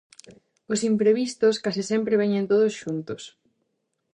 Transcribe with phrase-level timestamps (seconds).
[0.73, 3.21] Os imprevistos case sempre veñen todos xuntos.